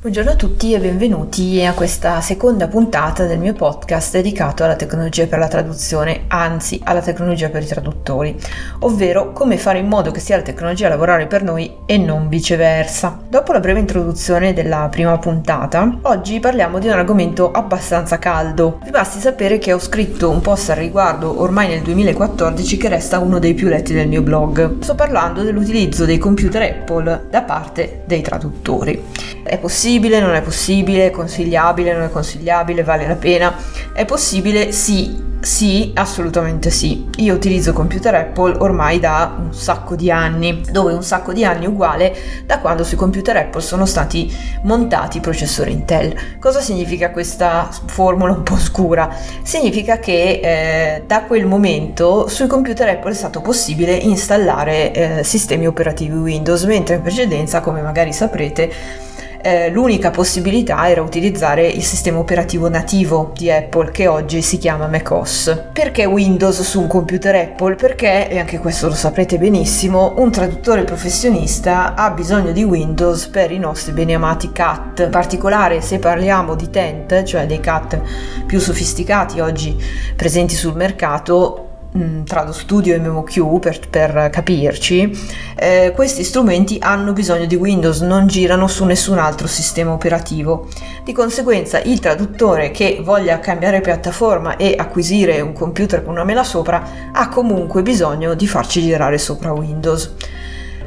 [0.00, 5.26] Buongiorno a tutti e benvenuti a questa seconda puntata del mio podcast dedicato alla tecnologia
[5.26, 8.34] per la traduzione, anzi alla tecnologia per i traduttori,
[8.78, 12.30] ovvero come fare in modo che sia la tecnologia a lavorare per noi e non
[12.30, 13.20] viceversa.
[13.28, 18.80] Dopo la breve introduzione della prima puntata, oggi parliamo di un argomento abbastanza caldo.
[18.82, 23.18] Vi basti sapere che ho scritto un post al riguardo ormai nel 2014 che resta
[23.18, 24.80] uno dei più letti del mio blog.
[24.80, 29.38] Sto parlando dell'utilizzo dei computer Apple da parte dei traduttori.
[29.50, 33.52] È possibile non è possibile, è consigliabile, non è consigliabile, vale la pena.
[33.92, 34.70] È possibile?
[34.70, 37.08] Sì, sì, assolutamente sì.
[37.16, 41.66] Io utilizzo computer Apple ormai da un sacco di anni, dove un sacco di anni
[41.66, 42.14] uguale
[42.46, 46.14] da quando sui computer Apple sono stati montati i processori Intel.
[46.38, 49.12] Cosa significa questa formula un po' scura?
[49.42, 55.66] Significa che eh, da quel momento sui computer Apple è stato possibile installare eh, sistemi
[55.66, 59.08] operativi Windows, mentre in precedenza, come magari saprete,
[59.42, 64.86] eh, l'unica possibilità era utilizzare il sistema operativo nativo di Apple che oggi si chiama
[64.86, 65.68] macOS.
[65.72, 67.74] Perché Windows su un computer Apple?
[67.74, 73.50] Perché, e anche questo lo saprete benissimo, un traduttore professionista ha bisogno di Windows per
[73.50, 75.00] i nostri beneamati CAT.
[75.00, 78.00] In particolare se parliamo di Tent, cioè dei CAT
[78.46, 79.76] più sofisticati oggi
[80.16, 85.10] presenti sul mercato, Mm, Trado Studio e MemoQ per, per capirci,
[85.56, 90.68] eh, questi strumenti hanno bisogno di Windows, non girano su nessun altro sistema operativo.
[91.02, 96.44] Di conseguenza il traduttore che voglia cambiare piattaforma e acquisire un computer con una mela
[96.44, 100.14] sopra ha comunque bisogno di farci girare sopra Windows.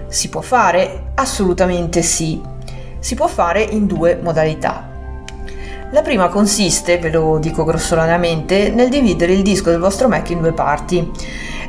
[0.07, 1.11] Si può fare?
[1.15, 2.41] Assolutamente sì.
[2.99, 4.92] Si può fare in due modalità.
[5.93, 10.41] La prima consiste, ve lo dico grossolanamente, nel dividere il disco del vostro Mac in
[10.41, 11.07] due parti.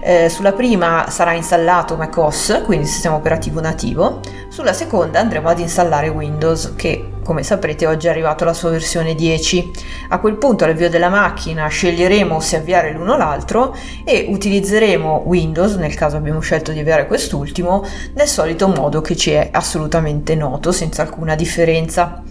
[0.01, 6.09] Eh, sulla prima sarà installato macOS, quindi sistema operativo nativo, sulla seconda andremo ad installare
[6.09, 9.71] Windows, che come saprete oggi è arrivato alla sua versione 10.
[10.09, 15.75] A quel punto all'avvio della macchina sceglieremo se avviare l'uno o l'altro e utilizzeremo Windows,
[15.75, 20.73] nel caso abbiamo scelto di avviare quest'ultimo, nel solito modo che ci è assolutamente noto,
[20.73, 22.23] senza alcuna differenza.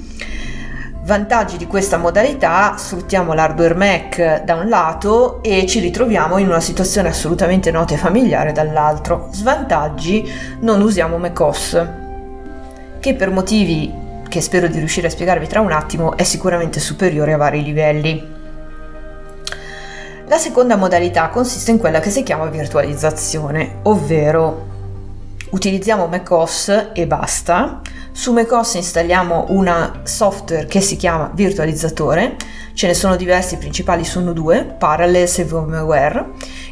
[1.06, 6.62] Vantaggi di questa modalità, sfruttiamo l'hardware Mac da un lato e ci ritroviamo in una
[6.62, 9.28] situazione assolutamente nota e familiare dall'altro.
[9.34, 10.26] Svantaggi,
[10.62, 11.88] non usiamo macOS,
[13.02, 13.94] che per motivi
[14.30, 18.26] che spero di riuscire a spiegarvi tra un attimo è sicuramente superiore a vari livelli.
[20.28, 24.68] La seconda modalità consiste in quella che si chiama virtualizzazione, ovvero
[25.50, 27.82] utilizziamo macOS e basta
[28.14, 32.38] su macOS installiamo una software che si chiama virtualizzatore,
[32.74, 36.26] ce ne sono diversi, i principali sono due, Parallels e VMware.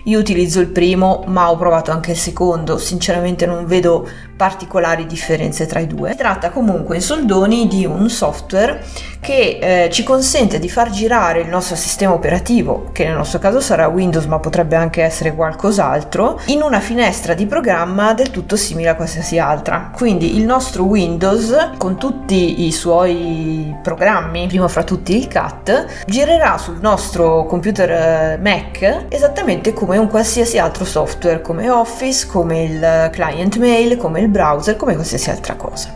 [0.06, 5.68] Io utilizzo il primo, ma ho provato anche il secondo, sinceramente non vedo particolari differenze
[5.68, 6.12] tra i due.
[6.12, 8.84] Si tratta comunque in soldoni di un software
[9.20, 13.60] che eh, ci consente di far girare il nostro sistema operativo, che nel nostro caso
[13.60, 18.90] sarà Windows ma potrebbe anche essere qualcos'altro, in una finestra di programma del tutto simile
[18.90, 19.92] a qualsiasi altra.
[19.96, 26.58] Quindi il nostro Windows con tutti i suoi programmi, prima fra tutti il CAT, girerà
[26.58, 33.10] sul nostro computer eh, Mac esattamente come un qualsiasi altro software, come Office, come il
[33.12, 35.94] client mail, come il browser, come qualsiasi altra cosa.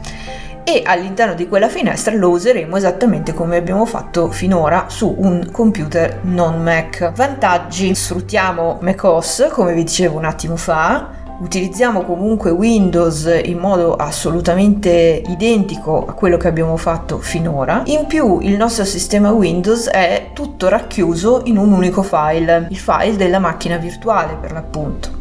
[0.63, 6.22] E all'interno di quella finestra lo useremo esattamente come abbiamo fatto finora su un computer
[6.23, 7.11] non Mac.
[7.13, 11.09] Vantaggi: sfruttiamo macOS, come vi dicevo un attimo fa,
[11.40, 17.84] utilizziamo comunque Windows in modo assolutamente identico a quello che abbiamo fatto finora.
[17.85, 23.16] In più il nostro sistema Windows è tutto racchiuso in un unico file, il file
[23.16, 25.15] della macchina virtuale per l'appunto.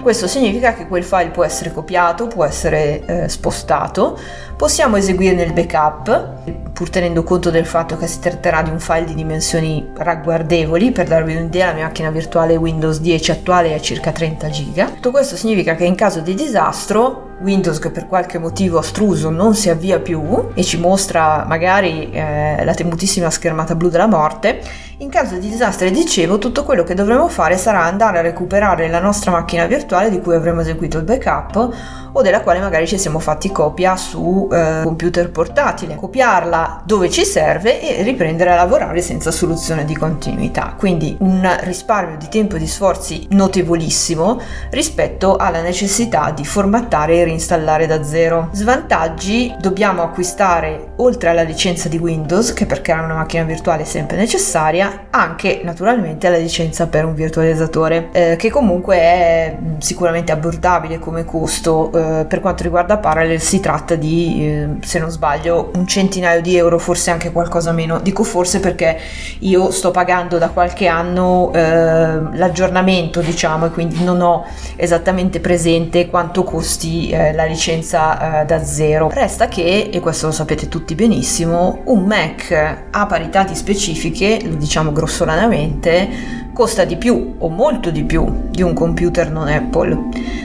[0.00, 4.18] Questo significa che quel file può essere copiato, può essere eh, spostato,
[4.56, 9.04] possiamo eseguirne il backup, pur tenendo conto del fatto che si tratterà di un file
[9.04, 14.12] di dimensioni ragguardevoli, per darvi un'idea la mia macchina virtuale Windows 10 attuale è circa
[14.12, 14.84] 30 giga.
[14.86, 19.54] Tutto questo significa che in caso di disastro Windows che per qualche motivo astruso non
[19.54, 24.60] si avvia più e ci mostra magari eh, la temutissima schermata blu della morte,
[25.00, 28.98] in caso di disastro, dicevo, tutto quello che dovremo fare sarà andare a recuperare la
[28.98, 33.20] nostra macchina virtuale di cui avremo eseguito il backup o della quale magari ci siamo
[33.20, 39.30] fatti copia su eh, computer portatile, copiarla dove ci serve e riprendere a lavorare senza
[39.30, 40.74] soluzione di continuità.
[40.76, 44.40] Quindi un risparmio di tempo e di sforzi notevolissimo
[44.70, 48.48] rispetto alla necessità di formattare e reinstallare da zero.
[48.52, 53.86] Svantaggi, dobbiamo acquistare oltre alla licenza di Windows, che per creare una macchina virtuale è
[53.86, 60.32] sempre necessaria, anche naturalmente la licenza per un virtualizzatore, eh, che comunque è mm, sicuramente
[60.32, 61.92] abbordabile come costo.
[61.92, 66.56] Eh, per quanto riguarda Parallel si tratta di, eh, se non sbaglio, un centinaio di
[66.56, 68.00] euro, forse anche qualcosa meno.
[68.00, 68.98] Dico forse perché
[69.40, 74.44] io sto pagando da qualche anno eh, l'aggiornamento, diciamo, e quindi non ho
[74.76, 79.10] esattamente presente quanto costi eh, la licenza eh, da zero.
[79.12, 82.52] Resta che, e questo lo sapete tutti benissimo, un Mac
[82.90, 86.08] a parità di specifiche, lo diciamo grossolanamente,
[86.52, 89.98] costa di più o molto di più di un computer non Apple.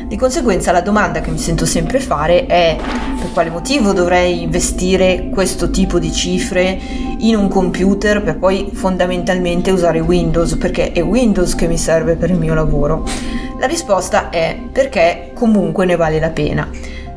[0.07, 2.75] Di conseguenza la domanda che mi sento sempre fare è
[3.19, 6.79] per quale motivo dovrei investire questo tipo di cifre
[7.23, 12.29] in un computer per poi fondamentalmente usare Windows, perché è Windows che mi serve per
[12.29, 13.05] il mio lavoro.
[13.59, 16.69] La risposta è perché comunque ne vale la pena.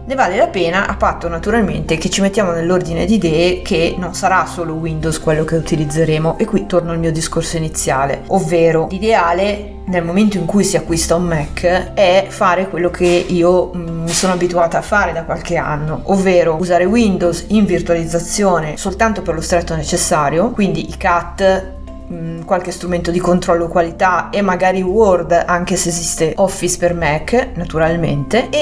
[0.06, 4.14] Ne vale la pena a patto naturalmente che ci mettiamo nell'ordine di idee che non
[4.14, 6.38] sarà solo Windows quello che utilizzeremo.
[6.38, 11.16] E qui torno al mio discorso iniziale, ovvero l'ideale nel momento in cui si acquista
[11.16, 15.56] un Mac è fare quello che io mm, mi sono abituata a fare da qualche
[15.56, 21.74] anno, ovvero usare Windows in virtualizzazione soltanto per lo stretto necessario, quindi i CAT
[22.12, 27.48] Mm, qualche strumento di controllo qualità e magari Word anche se esiste Office per Mac
[27.54, 28.58] naturalmente e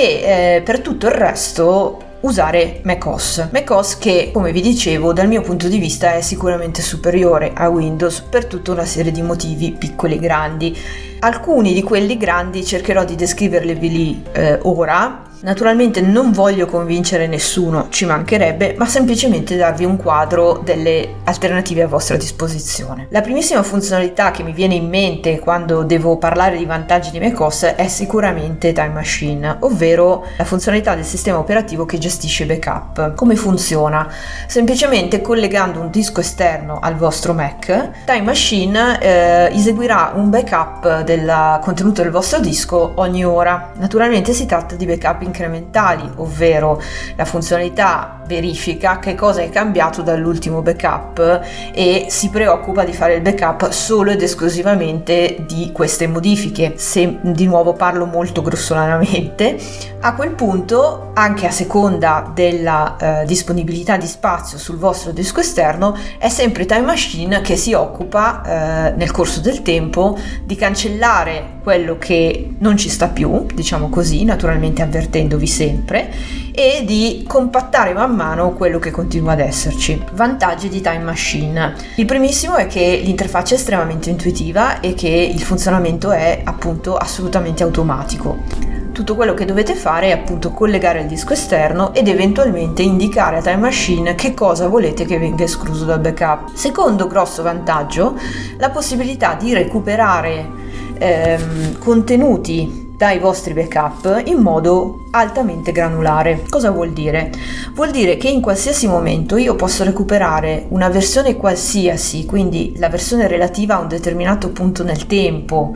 [0.57, 3.49] eh, per tutto il resto usare macOS.
[3.53, 8.23] macOS che, come vi dicevo, dal mio punto di vista è sicuramente superiore a Windows
[8.23, 10.79] per tutta una serie di motivi piccoli e grandi.
[11.19, 18.07] Alcuni di quelli grandi cercherò di descriverli eh, ora Naturalmente non voglio convincere nessuno, ci
[18.07, 23.09] mancherebbe, ma semplicemente darvi un quadro delle alternative a vostra disposizione.
[23.11, 27.75] La primissima funzionalità che mi viene in mente quando devo parlare di vantaggi di macOS
[27.77, 33.13] è sicuramente Time Machine, ovvero la funzionalità del sistema operativo che gestisce backup.
[33.13, 34.11] Come funziona?
[34.47, 41.59] Semplicemente collegando un disco esterno al vostro Mac, Time Machine eh, eseguirà un backup del
[41.61, 43.73] contenuto del vostro disco ogni ora.
[43.77, 46.81] Naturalmente si tratta di backup in incrementali, ovvero
[47.17, 51.43] la funzionalità verifica che cosa è cambiato dall'ultimo backup
[51.75, 56.75] e si preoccupa di fare il backup solo ed esclusivamente di queste modifiche.
[56.77, 59.59] Se di nuovo parlo molto grossolanamente,
[60.01, 65.97] a quel punto, anche a seconda della eh, disponibilità di spazio sul vostro disco esterno,
[66.19, 71.97] è sempre Time Machine che si occupa eh, nel corso del tempo di cancellare quello
[71.99, 74.83] che non ci sta più, diciamo così, naturalmente
[75.15, 76.11] avvertendovi sempre,
[76.51, 80.03] e di compattare man mano quello che continua ad esserci.
[80.13, 81.75] Vantaggi di Time Machine.
[81.97, 87.63] Il primissimo è che l'interfaccia è estremamente intuitiva e che il funzionamento è appunto assolutamente
[87.63, 88.73] automatico.
[88.93, 93.43] Tutto quello che dovete fare è appunto collegare il disco esterno ed eventualmente indicare a
[93.43, 96.55] Time Machine che cosa volete che venga escluso dal backup.
[96.55, 98.17] Secondo grosso vantaggio,
[98.59, 100.49] la possibilità di recuperare
[100.97, 106.45] ehm, contenuti dai vostri backup in modo altamente granulare.
[106.49, 107.31] Cosa vuol dire?
[107.75, 113.27] Vuol dire che in qualsiasi momento io posso recuperare una versione qualsiasi, quindi la versione
[113.27, 115.75] relativa a un determinato punto nel tempo,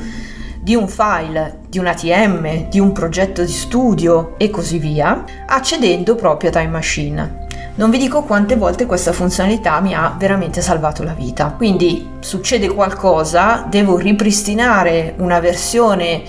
[0.61, 6.15] di un file, di un ATM, di un progetto di studio e così via, accedendo
[6.15, 7.47] proprio a Time Machine.
[7.79, 11.55] Non vi dico quante volte questa funzionalità mi ha veramente salvato la vita.
[11.57, 16.25] Quindi succede qualcosa, devo ripristinare una versione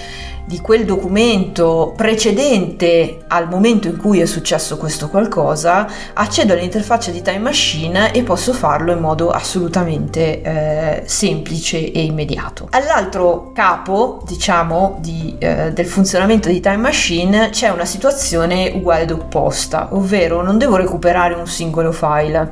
[0.50, 7.22] di quel documento precedente al momento in cui è successo questo qualcosa, accedo all'interfaccia di
[7.22, 12.68] Time Machine e posso farlo in modo assolutamente eh, semplice e immediato.
[12.72, 19.12] All'altro capo, diciamo, di, eh, del funzionamento di Time Machine c'è una situazione uguale ed
[19.12, 22.50] opposta, ovvero non devo recuperare un singolo file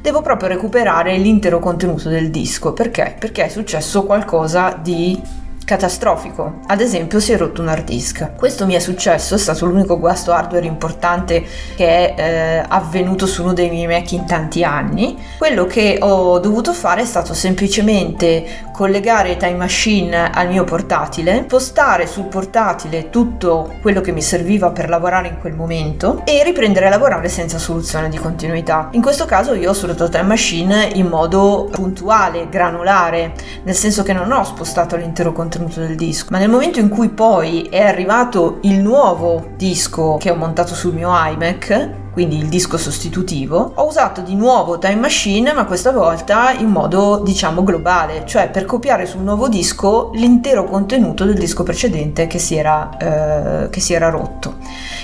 [0.00, 2.72] devo proprio recuperare l'intero contenuto del disco.
[2.72, 3.16] Perché?
[3.18, 5.20] Perché è successo qualcosa di
[5.66, 6.60] catastrofico.
[6.68, 8.36] Ad esempio si è rotto un hard disk.
[8.36, 11.44] Questo mi è successo, è stato l'unico guasto hardware importante
[11.74, 15.18] che è eh, avvenuto su uno dei miei Mac in tanti anni.
[15.36, 22.06] Quello che ho dovuto fare è stato semplicemente collegare Time Machine al mio portatile, postare
[22.06, 26.90] sul portatile tutto quello che mi serviva per lavorare in quel momento e riprendere a
[26.90, 28.90] lavorare senza soluzione di continuità.
[28.92, 34.12] In questo caso io ho sfruttato Time Machine in modo puntuale, granulare, nel senso che
[34.12, 38.58] non ho spostato l'intero contenuto del disco, ma nel momento in cui poi è arrivato
[38.60, 44.22] il nuovo disco che ho montato sul mio iMac, quindi il disco sostitutivo, ho usato
[44.22, 49.20] di nuovo Time Machine, ma questa volta in modo diciamo globale, cioè per copiare sul
[49.20, 54.54] nuovo disco l'intero contenuto del disco precedente che si era, eh, che si era rotto.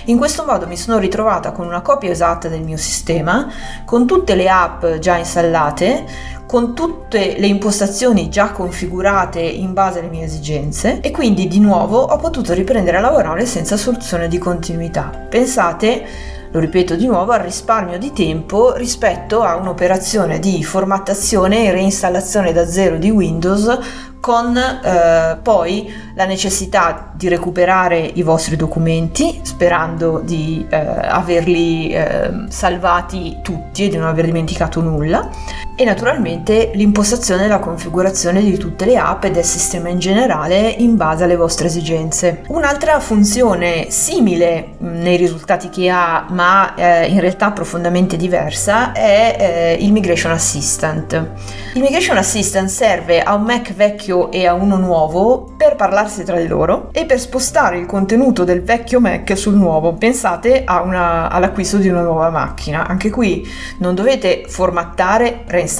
[0.06, 3.46] In questo modo mi sono ritrovata con una copia esatta del mio sistema,
[3.84, 6.06] con tutte le app già installate,
[6.46, 11.98] con tutte le impostazioni già configurate in base alle mie esigenze e quindi di nuovo
[11.98, 15.10] ho potuto riprendere a lavorare senza soluzione di continuità.
[15.28, 21.72] Pensate lo ripeto di nuovo, al risparmio di tempo rispetto a un'operazione di formattazione e
[21.72, 23.78] reinstallazione da zero di Windows
[24.20, 32.30] con eh, poi la necessità di recuperare i vostri documenti sperando di eh, averli eh,
[32.48, 35.28] salvati tutti e di non aver dimenticato nulla
[35.74, 40.68] e naturalmente l'impostazione e la configurazione di tutte le app e del sistema in generale
[40.68, 42.42] in base alle vostre esigenze.
[42.48, 49.84] Un'altra funzione simile nei risultati che ha ma eh, in realtà profondamente diversa è eh,
[49.84, 51.30] il Migration Assistant.
[51.74, 56.36] Il Migration Assistant serve a un Mac vecchio e a uno nuovo per parlarsi tra
[56.36, 59.94] di loro e per spostare il contenuto del vecchio Mac sul nuovo.
[59.94, 62.86] Pensate una, all'acquisto di una nuova macchina.
[62.86, 63.46] Anche qui
[63.78, 65.71] non dovete formattare, reinstallare,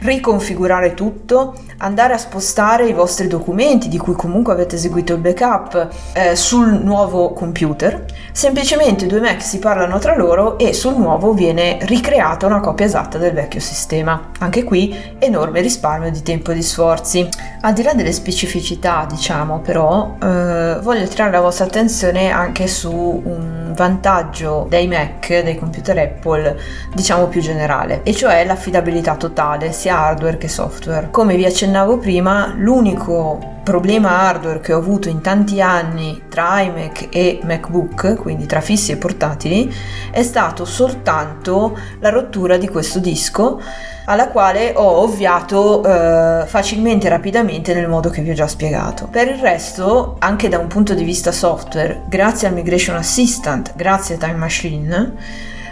[0.00, 5.88] riconfigurare tutto, andare a spostare i vostri documenti di cui comunque avete eseguito il backup
[6.12, 8.04] eh, sul nuovo computer.
[8.32, 13.18] Semplicemente due Mac si parlano tra loro e sul nuovo viene ricreata una copia esatta
[13.18, 14.30] del vecchio sistema.
[14.40, 17.28] Anche qui enorme risparmio di tempo e di sforzi.
[17.62, 22.92] Al di là delle specificità, diciamo, però, eh, voglio attirare la vostra attenzione anche su
[22.92, 26.58] un vantaggio dei Mac, dei computer Apple,
[26.94, 31.08] diciamo più generale, e cioè l'affidabilità totale, sia hardware che software.
[31.10, 37.08] Come vi accennavo prima, l'unico problema hardware che ho avuto in tanti anni tra iMac
[37.10, 39.74] e MacBook, quindi tra fissi e portatili,
[40.12, 43.60] è stato soltanto la rottura di questo disco
[44.04, 49.08] alla quale ho ovviato eh, facilmente e rapidamente nel modo che vi ho già spiegato.
[49.10, 54.14] Per il resto, anche da un punto di vista software, grazie al Migration Assistant, grazie
[54.14, 55.12] a Time Machine,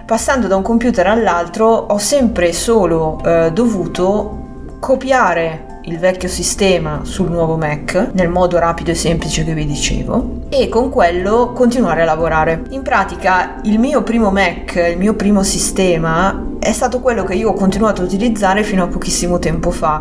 [0.04, 4.42] passando da un computer all'altro ho sempre solo eh, dovuto
[4.78, 10.42] copiare il vecchio sistema sul nuovo Mac nel modo rapido e semplice che vi dicevo
[10.48, 12.62] e con quello continuare a lavorare.
[12.70, 17.50] In pratica il mio primo Mac, il mio primo sistema è stato quello che io
[17.50, 20.00] ho continuato a utilizzare fino a pochissimo tempo fa,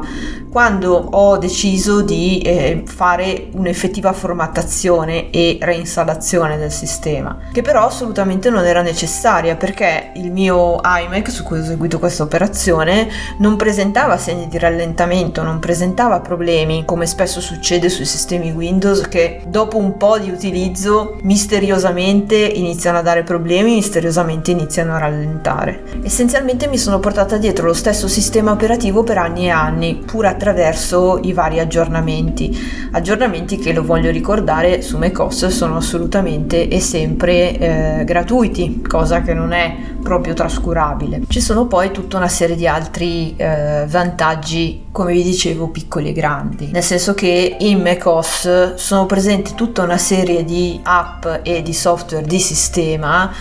[0.49, 8.49] quando ho deciso di eh, fare un'effettiva formattazione e reinstallazione del sistema, che però assolutamente
[8.49, 14.17] non era necessaria perché il mio iMac su cui ho eseguito questa operazione non presentava
[14.17, 19.97] segni di rallentamento, non presentava problemi come spesso succede sui sistemi Windows che dopo un
[19.97, 25.83] po' di utilizzo misteriosamente iniziano a dare problemi, misteriosamente iniziano a rallentare.
[26.03, 31.19] Essenzialmente mi sono portata dietro lo stesso sistema operativo per anni e anni, pur attraverso
[31.23, 32.55] i vari aggiornamenti.
[32.91, 39.33] Aggiornamenti che lo voglio ricordare su macOS sono assolutamente e sempre eh, gratuiti, cosa che
[39.33, 41.23] non è proprio trascurabile.
[41.27, 46.13] Ci sono poi tutta una serie di altri eh, vantaggi, come vi dicevo, piccoli e
[46.13, 51.73] grandi, nel senso che in macOS sono presenti tutta una serie di app e di
[51.73, 53.31] software di sistema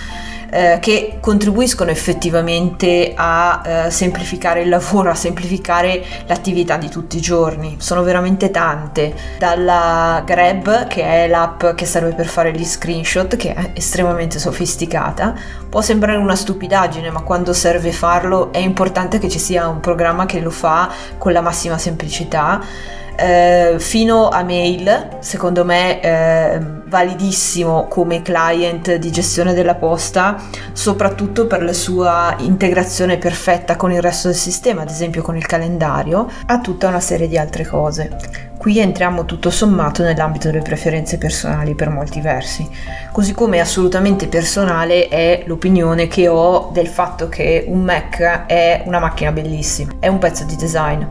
[0.54, 7.22] eh, che contribuiscono effettivamente a eh, semplificare il lavoro, a semplificare l'attività di tutti i
[7.22, 7.76] giorni.
[7.78, 13.54] Sono veramente tante, dalla Grab che è l'app che serve per fare gli screenshot, che
[13.54, 15.34] è estremamente sofisticata,
[15.70, 20.26] può sembrare una stupidaggine, ma quando serve farlo è importante che ci sia un programma
[20.26, 22.60] che lo fa con la massima semplicità
[23.16, 30.36] eh, fino a mail, secondo me eh, validissimo come client di gestione della posta,
[30.72, 35.46] soprattutto per la sua integrazione perfetta con il resto del sistema, ad esempio con il
[35.46, 38.50] calendario, a tutta una serie di altre cose.
[38.58, 42.68] Qui entriamo tutto sommato nell'ambito delle preferenze personali per molti versi,
[43.10, 49.00] così come assolutamente personale è l'opinione che ho del fatto che un Mac è una
[49.00, 51.04] macchina bellissima, è un pezzo di design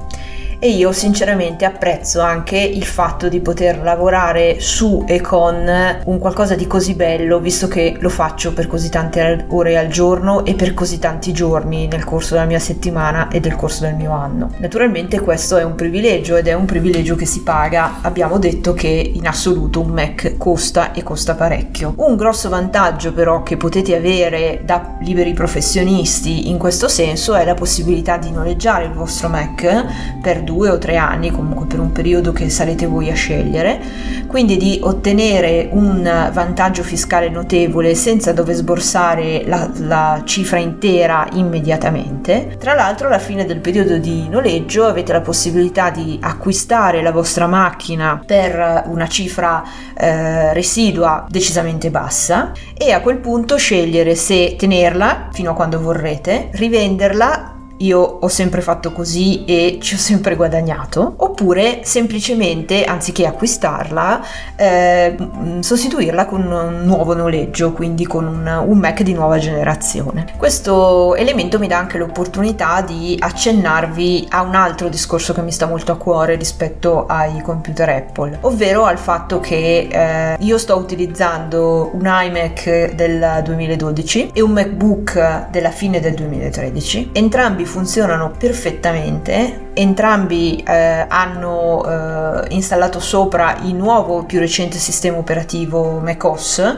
[0.63, 5.67] e io sinceramente apprezzo anche il fatto di poter lavorare su e con
[6.05, 10.45] un qualcosa di così bello visto che lo faccio per così tante ore al giorno
[10.45, 14.11] e per così tanti giorni nel corso della mia settimana e del corso del mio
[14.11, 14.51] anno.
[14.57, 17.95] Naturalmente questo è un privilegio ed è un privilegio che si paga.
[18.01, 21.95] Abbiamo detto che in assoluto un Mac costa e costa parecchio.
[21.97, 27.55] Un grosso vantaggio però che potete avere da liberi professionisti in questo senso è la
[27.55, 32.33] possibilità di noleggiare il vostro Mac per due o tre anni, comunque per un periodo
[32.33, 33.79] che sarete voi a scegliere,
[34.27, 42.57] quindi di ottenere un vantaggio fiscale notevole senza dover sborsare la, la cifra intera immediatamente.
[42.59, 47.47] Tra l'altro alla fine del periodo di noleggio avete la possibilità di acquistare la vostra
[47.47, 49.63] macchina per una cifra
[49.95, 56.49] eh, residua decisamente bassa e a quel punto scegliere se tenerla fino a quando vorrete,
[56.51, 64.25] rivenderla io ho sempre fatto così e ci ho sempre guadagnato, oppure semplicemente anziché acquistarla,
[64.55, 65.15] eh,
[65.59, 70.25] sostituirla con un nuovo noleggio, quindi con un, un Mac di nuova generazione.
[70.37, 75.65] Questo elemento mi dà anche l'opportunità di accennarvi a un altro discorso che mi sta
[75.65, 81.91] molto a cuore rispetto ai computer Apple, ovvero al fatto che eh, io sto utilizzando
[81.93, 87.09] un iMac del 2012 e un MacBook della fine del 2013.
[87.13, 95.99] Entrambi funzionano perfettamente, entrambi eh, hanno eh, installato sopra il nuovo più recente sistema operativo
[95.99, 96.75] macOS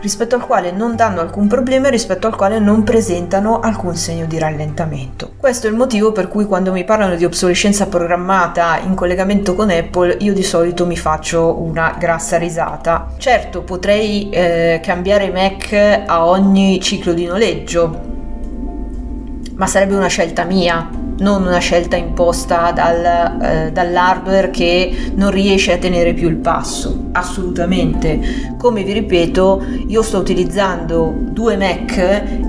[0.00, 4.24] rispetto al quale non danno alcun problema e rispetto al quale non presentano alcun segno
[4.26, 5.32] di rallentamento.
[5.36, 9.68] Questo è il motivo per cui quando mi parlano di obsolescenza programmata in collegamento con
[9.68, 13.08] Apple io di solito mi faccio una grassa risata.
[13.18, 18.19] Certo, potrei eh, cambiare Mac a ogni ciclo di noleggio,
[19.60, 20.88] ma sarebbe una scelta mia
[21.18, 27.08] non una scelta imposta dal, eh, dall'hardware che non riesce a tenere più il passo,
[27.12, 28.54] assolutamente.
[28.56, 31.98] Come vi ripeto, io sto utilizzando due Mac,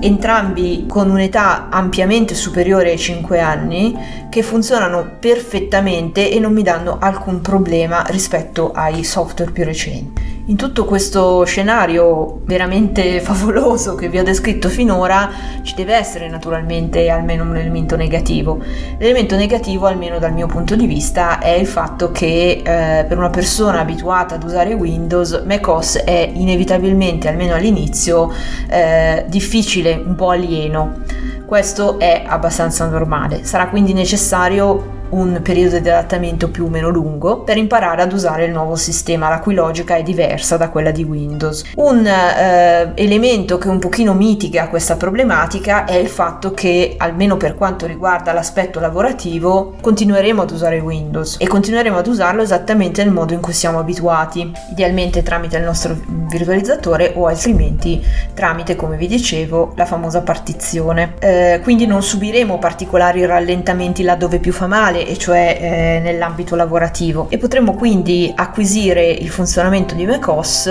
[0.00, 3.94] entrambi con un'età ampiamente superiore ai 5 anni,
[4.30, 10.31] che funzionano perfettamente e non mi danno alcun problema rispetto ai software più recenti.
[10.46, 15.30] In tutto questo scenario veramente favoloso che vi ho descritto finora
[15.62, 18.58] ci deve essere naturalmente almeno un elemento negativo.
[18.98, 23.30] L'elemento negativo, almeno dal mio punto di vista, è il fatto che eh, per una
[23.30, 28.32] persona abituata ad usare Windows, macOS è inevitabilmente, almeno all'inizio,
[28.68, 31.02] eh, difficile, un po' alieno.
[31.46, 33.44] Questo è abbastanza normale.
[33.44, 38.44] Sarà quindi necessario un periodo di adattamento più o meno lungo per imparare ad usare
[38.44, 41.64] il nuovo sistema, la cui logica è diversa da quella di Windows.
[41.76, 47.54] Un eh, elemento che un pochino mitiga questa problematica è il fatto che, almeno per
[47.54, 53.34] quanto riguarda l'aspetto lavorativo, continueremo ad usare Windows e continueremo ad usarlo esattamente nel modo
[53.34, 55.96] in cui siamo abituati, idealmente tramite il nostro
[56.30, 58.02] virtualizzatore o altrimenti
[58.34, 61.14] tramite, come vi dicevo, la famosa partizione.
[61.18, 67.26] Eh, quindi non subiremo particolari rallentamenti laddove più fa male e cioè eh, nell'ambito lavorativo
[67.30, 70.70] e potremo quindi acquisire il funzionamento di macOS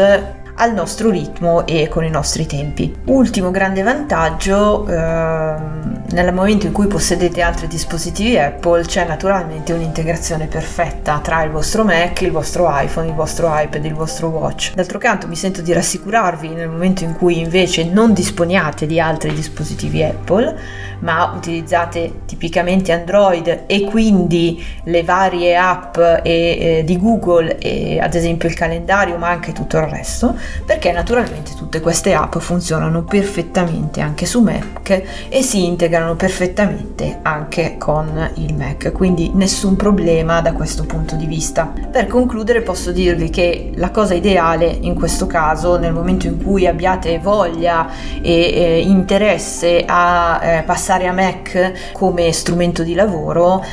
[0.56, 2.94] al nostro ritmo e con i nostri tempi.
[3.06, 10.46] Ultimo grande vantaggio, ehm, nel momento in cui possedete altri dispositivi Apple c'è naturalmente un'integrazione
[10.46, 14.74] perfetta tra il vostro Mac, il vostro iPhone, il vostro iPad, il vostro Watch.
[14.76, 19.34] D'altro canto mi sento di rassicurarvi nel momento in cui invece non disponiate di altri
[19.34, 20.56] dispositivi Apple,
[21.02, 28.14] ma utilizzate tipicamente Android e quindi le varie app e, eh, di Google e ad
[28.16, 30.36] esempio il calendario ma anche tutto il resto
[30.66, 37.76] perché naturalmente tutte queste app funzionano perfettamente anche su Mac e si integrano perfettamente anche
[37.78, 41.72] con il Mac, quindi nessun problema da questo punto di vista.
[41.92, 46.68] Per concludere posso dirvi che la cosa ideale in questo caso, nel momento in cui
[46.68, 47.90] abbiate voglia
[48.22, 53.64] e eh, interesse a eh, passare a Mac come strumento di lavoro,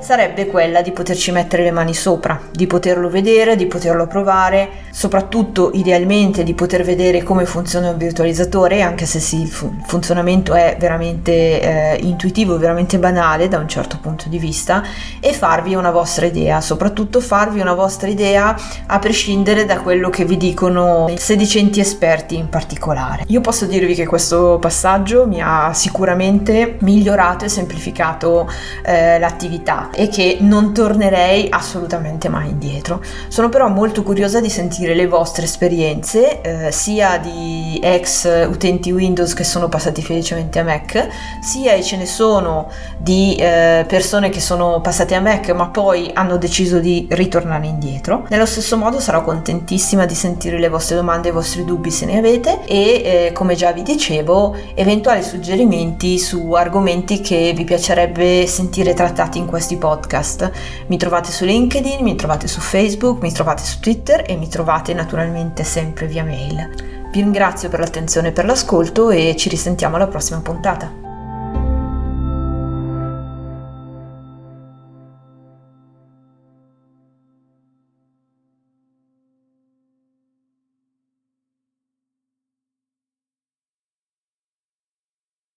[0.00, 5.70] sarebbe quella di poterci mettere le mani sopra, di poterlo vedere, di poterlo provare, soprattutto
[5.74, 11.60] idealmente di poter vedere come funziona un virtualizzatore, anche se il, fu- funzionamento è veramente
[11.60, 14.82] eh, intuitivo, veramente banale da un certo punto di vista,
[15.20, 18.56] e farvi una vostra idea, soprattutto farvi una vostra idea
[18.86, 23.24] a prescindere da quello che vi dicono sedicenti esperti in particolare.
[23.28, 28.48] Io posso dirvi che questo passaggio mi ha sicuramente migliorato e semplificato
[28.84, 33.02] eh, l'attività e che non tornerei assolutamente mai indietro.
[33.28, 39.34] Sono però molto curiosa di sentire le vostre esperienze, eh, sia di ex utenti Windows
[39.34, 41.08] che sono passati felicemente a Mac,
[41.40, 46.10] sia e ce ne sono di eh, persone che sono passate a Mac ma poi
[46.14, 48.26] hanno deciso di ritornare indietro.
[48.28, 52.06] Nello stesso modo sarò contentissima di sentire le vostre domande e i vostri dubbi se
[52.06, 58.46] ne avete e eh, come già vi dicevo eventuali suggerimenti su argomenti che vi piacerebbe
[58.46, 60.50] sentire trattati in questi podcast.
[60.88, 64.92] Mi trovate su LinkedIn, mi trovate su Facebook, mi trovate su Twitter e mi trovate
[64.92, 67.08] naturalmente sempre via mail.
[67.10, 71.07] Vi ringrazio per l'attenzione e per l'ascolto e ci risentiamo alla prossima puntata.